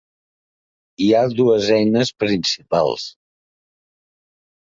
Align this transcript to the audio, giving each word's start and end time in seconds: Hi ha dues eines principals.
Hi 1.03 1.09
ha 1.11 1.19
dues 1.39 1.67
eines 1.75 2.11
principals. 2.23 3.05